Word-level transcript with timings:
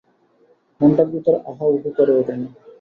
মনটার 0.81 1.07
ভিতর 1.13 1.35
আহা 1.49 1.65
উহু 1.67 1.89
করে 1.97 2.13
ওঠে 2.19 2.35
নি? 2.39 2.47